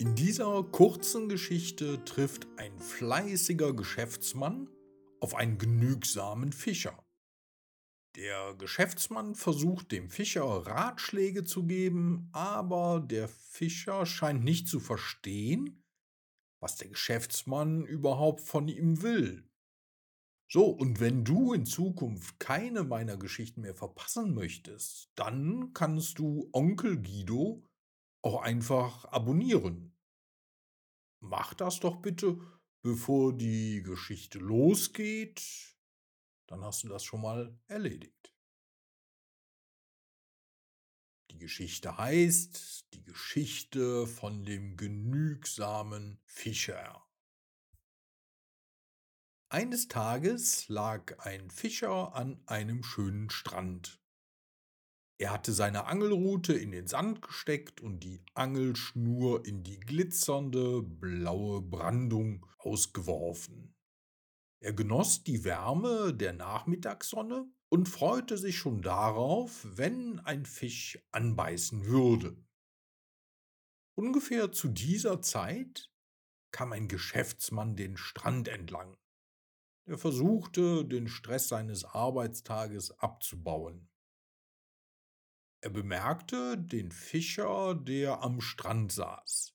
[0.00, 4.70] In dieser kurzen Geschichte trifft ein fleißiger Geschäftsmann
[5.18, 7.04] auf einen genügsamen Fischer.
[8.14, 15.82] Der Geschäftsmann versucht dem Fischer Ratschläge zu geben, aber der Fischer scheint nicht zu verstehen,
[16.60, 19.50] was der Geschäftsmann überhaupt von ihm will.
[20.48, 26.48] So, und wenn du in Zukunft keine meiner Geschichten mehr verpassen möchtest, dann kannst du
[26.52, 27.67] Onkel Guido
[28.22, 29.96] auch einfach abonnieren.
[31.20, 32.38] Mach das doch bitte,
[32.82, 35.76] bevor die Geschichte losgeht.
[36.46, 38.34] Dann hast du das schon mal erledigt.
[41.30, 47.04] Die Geschichte heißt Die Geschichte von dem genügsamen Fischer.
[49.50, 54.00] Eines Tages lag ein Fischer an einem schönen Strand.
[55.20, 61.60] Er hatte seine Angelrute in den Sand gesteckt und die Angelschnur in die glitzernde blaue
[61.60, 63.74] Brandung ausgeworfen.
[64.60, 71.84] Er genoss die Wärme der Nachmittagssonne und freute sich schon darauf, wenn ein Fisch anbeißen
[71.84, 72.36] würde.
[73.96, 75.90] Ungefähr zu dieser Zeit
[76.52, 78.96] kam ein Geschäftsmann den Strand entlang.
[79.84, 83.88] Er versuchte, den Stress seines Arbeitstages abzubauen.
[85.60, 89.54] Er bemerkte den Fischer, der am Strand saß.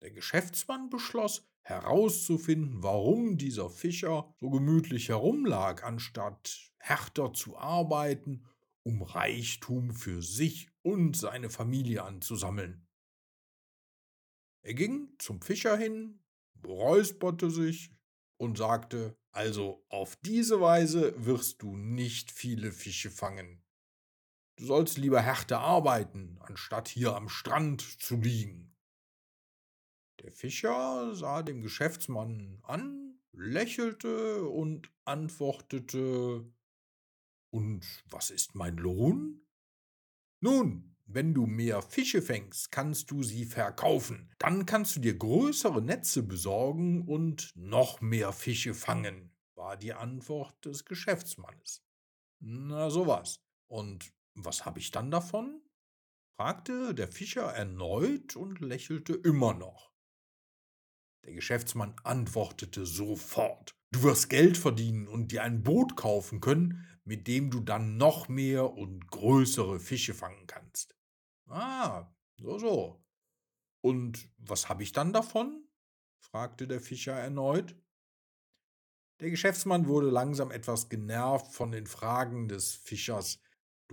[0.00, 8.44] Der Geschäftsmann beschloss, herauszufinden, warum dieser Fischer so gemütlich herumlag, anstatt härter zu arbeiten,
[8.84, 12.86] um Reichtum für sich und seine Familie anzusammeln.
[14.62, 16.22] Er ging zum Fischer hin,
[16.64, 17.94] räusperte sich
[18.36, 23.64] und sagte, also auf diese Weise wirst du nicht viele Fische fangen.
[24.56, 28.74] Du sollst lieber härter arbeiten, anstatt hier am Strand zu liegen.
[30.20, 36.50] Der Fischer sah den Geschäftsmann an, lächelte und antwortete
[37.50, 39.44] Und was ist mein Lohn?
[40.40, 44.32] Nun, wenn du mehr Fische fängst, kannst du sie verkaufen.
[44.38, 50.64] Dann kannst du dir größere Netze besorgen und noch mehr Fische fangen, war die Antwort
[50.64, 51.84] des Geschäftsmannes.
[52.40, 53.40] Na sowas.
[53.66, 55.62] Und was habe ich dann davon?
[56.36, 59.92] fragte der Fischer erneut und lächelte immer noch.
[61.24, 63.74] Der Geschäftsmann antwortete sofort.
[63.92, 68.28] Du wirst Geld verdienen und dir ein Boot kaufen können, mit dem du dann noch
[68.28, 70.96] mehr und größere Fische fangen kannst.
[71.46, 73.04] Ah, so, so.
[73.82, 75.68] Und was habe ich dann davon?
[76.18, 77.76] fragte der Fischer erneut.
[79.20, 83.38] Der Geschäftsmann wurde langsam etwas genervt von den Fragen des Fischers.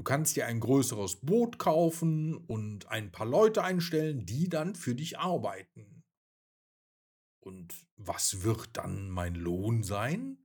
[0.02, 4.96] Du kannst dir ein größeres Boot kaufen und ein paar Leute einstellen, die dann für
[4.96, 6.04] dich arbeiten.
[7.40, 10.40] Und was wird dann mein Lohn sein?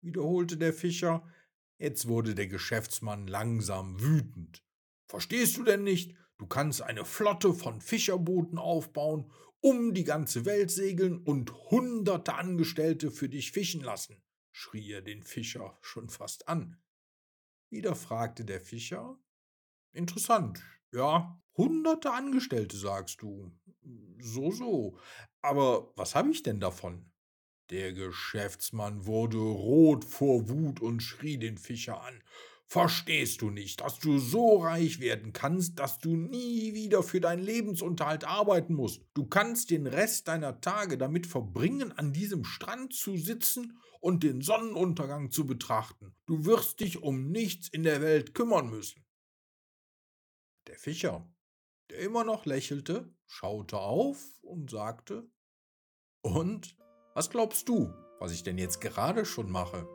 [0.00, 1.30] wiederholte der Fischer.
[1.76, 4.64] Jetzt wurde der Geschäftsmann langsam wütend.
[5.08, 6.16] Verstehst du denn nicht?
[6.38, 9.30] Du kannst eine Flotte von Fischerbooten aufbauen,
[9.60, 14.22] um die ganze Welt segeln und hunderte Angestellte für dich fischen lassen,
[14.52, 16.80] schrie er den Fischer schon fast an.
[17.74, 19.18] Wieder fragte der Fischer.
[19.92, 20.62] Interessant,
[20.92, 23.50] ja, hunderte Angestellte, sagst du.
[24.20, 24.96] So, so.
[25.42, 27.10] Aber was habe ich denn davon?
[27.70, 32.22] Der Geschäftsmann wurde rot vor Wut und schrie den Fischer an.
[32.66, 37.42] Verstehst du nicht, dass du so reich werden kannst, dass du nie wieder für deinen
[37.42, 39.02] Lebensunterhalt arbeiten musst?
[39.14, 44.40] Du kannst den Rest deiner Tage damit verbringen, an diesem Strand zu sitzen und den
[44.40, 46.16] Sonnenuntergang zu betrachten.
[46.26, 49.04] Du wirst dich um nichts in der Welt kümmern müssen.
[50.66, 51.30] Der Fischer,
[51.90, 55.30] der immer noch lächelte, schaute auf und sagte,
[56.22, 56.76] Und,
[57.14, 59.86] was glaubst du, was ich denn jetzt gerade schon mache?